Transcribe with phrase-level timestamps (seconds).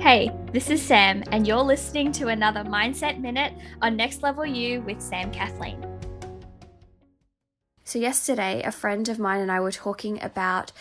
[0.00, 4.80] Hey, this is Sam, and you're listening to another Mindset Minute on Next Level You
[4.80, 5.84] with Sam Kathleen.
[7.84, 10.72] So, yesterday, a friend of mine and I were talking about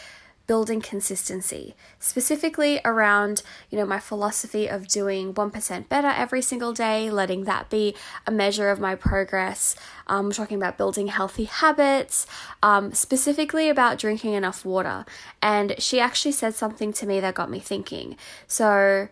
[0.49, 7.11] building consistency, specifically around, you know, my philosophy of doing 1% better every single day,
[7.11, 7.95] letting that be
[8.25, 9.75] a measure of my progress.
[10.07, 12.25] Um, we're talking about building healthy habits,
[12.63, 15.05] um, specifically about drinking enough water.
[15.39, 18.17] And she actually said something to me that got me thinking.
[18.47, 19.07] So,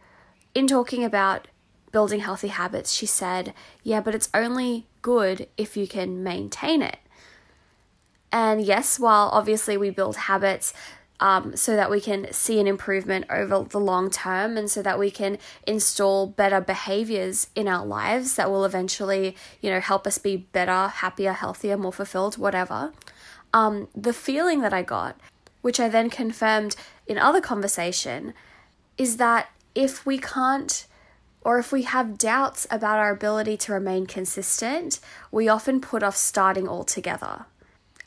[0.55, 1.48] in talking about
[1.91, 6.98] building healthy habits, she said, Yeah, but it's only good if you can maintain it.
[8.32, 10.74] And yes, while obviously we build habits,
[11.20, 14.99] um, so that we can see an improvement over the long term and so that
[14.99, 20.17] we can install better behaviors in our lives that will eventually, you know, help us
[20.17, 22.93] be better, happier, healthier, more fulfilled, whatever.
[23.53, 25.20] Um, the feeling that I got,
[25.62, 26.76] which I then confirmed
[27.07, 28.34] in other conversation,
[28.98, 30.85] is that if we can't
[31.41, 34.99] or if we have doubts about our ability to remain consistent,
[35.31, 37.46] we often put off starting altogether.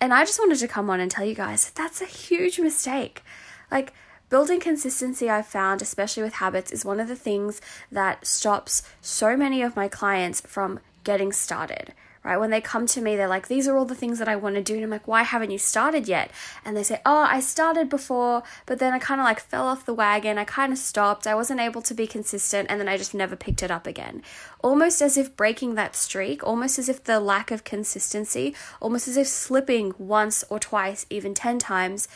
[0.01, 3.23] And I just wanted to come on and tell you guys that's a huge mistake.
[3.71, 3.93] Like,
[4.31, 7.61] building consistency, I've found, especially with habits, is one of the things
[7.93, 11.93] that stops so many of my clients from getting started
[12.23, 12.39] right?
[12.39, 14.57] When they come to me, they're like, these are all the things that I want
[14.57, 14.75] to do.
[14.75, 16.31] And I'm like, why haven't you started yet?
[16.65, 19.87] And they say, oh, I started before, but then I kind of like fell off
[19.87, 20.37] the wagon.
[20.37, 21.27] I kind of stopped.
[21.27, 22.71] I wasn't able to be consistent.
[22.71, 24.23] And then I just never picked it up again.
[24.63, 29.17] Almost as if breaking that streak, almost as if the lack of consistency, almost as
[29.17, 32.07] if slipping once or twice, even 10 times,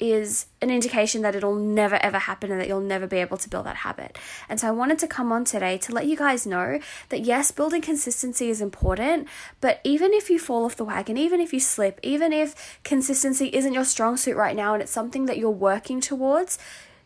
[0.00, 3.48] is an indication that it'll never ever happen and that you'll never be able to
[3.48, 4.18] build that habit.
[4.48, 7.50] And so I wanted to come on today to let you guys know that yes,
[7.50, 9.28] building consistency is important,
[9.60, 13.48] but even if you fall off the wagon, even if you slip, even if consistency
[13.52, 16.58] isn't your strong suit right now and it's something that you're working towards,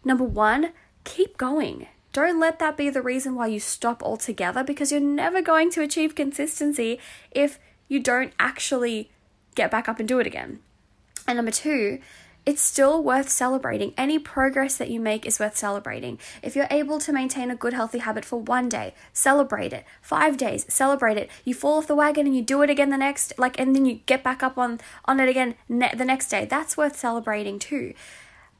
[0.05, 0.73] number one,
[1.05, 1.89] keep going.
[2.13, 5.83] Don't let that be the reason why you stop altogether because you're never going to
[5.83, 6.99] achieve consistency
[7.31, 7.59] if
[7.89, 9.11] you don't actually
[9.55, 10.61] get back up and do it again.
[11.29, 11.99] And number two,
[12.47, 13.93] it's still worth celebrating.
[13.99, 16.21] Any progress that you make is worth celebrating.
[16.45, 19.85] If you're able to maintain a good, healthy habit for one day, celebrate it.
[20.01, 21.29] Five days, celebrate it.
[21.45, 23.85] You fall off the wagon and you do it again the next, like, and then
[23.85, 26.45] you get back up on on it again ne- the next day.
[26.45, 27.95] That's worth celebrating too.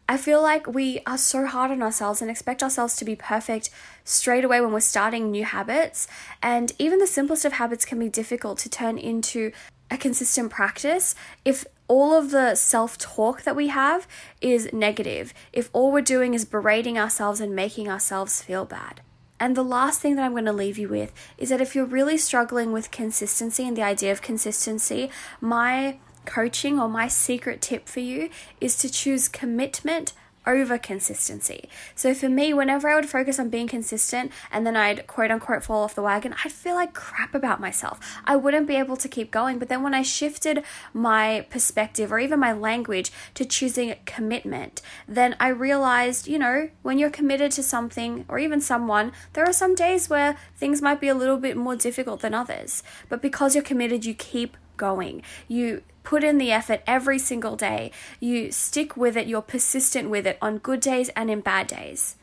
[0.09, 3.71] I feel like we are so hard on ourselves and expect ourselves to be perfect
[4.05, 6.07] straight away when we're starting new habits.
[6.43, 9.53] And even the simplest of habits can be difficult to turn into
[9.91, 11.15] a consistent practice
[11.45, 14.07] if all of the self talk that we have
[14.41, 19.01] is negative, if all we're doing is berating ourselves and making ourselves feel bad.
[19.39, 21.85] And the last thing that I'm going to leave you with is that if you're
[21.85, 25.11] really struggling with consistency and the idea of consistency,
[25.41, 28.31] my coaching or my secret tip for you
[28.61, 30.13] is to choose commitment
[30.47, 31.69] over consistency.
[31.95, 35.65] So for me, whenever I would focus on being consistent and then I'd quote unquote
[35.65, 37.99] fall off the wagon, I'd feel like crap about myself.
[38.25, 39.59] I wouldn't be able to keep going.
[39.59, 40.63] But then when I shifted
[40.93, 46.99] my perspective or even my language to choosing commitment, then I realized, you know, when
[46.99, 51.09] you're committed to something or even someone, there are some days where things might be
[51.09, 52.83] a little bit more difficult than others.
[53.09, 55.23] But because you're committed, you keep going.
[55.49, 57.91] You put in the effort every single day.
[58.21, 62.17] You stick with it, you're persistent with it on good days and in bad days.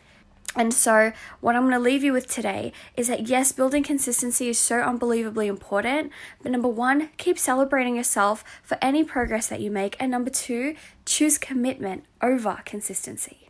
[0.56, 4.50] And so, what I'm going to leave you with today is that yes, building consistency
[4.50, 6.12] is so unbelievably important.
[6.42, 9.96] But number one, keep celebrating yourself for any progress that you make.
[10.00, 10.76] And number two,
[11.06, 13.50] choose commitment over consistency.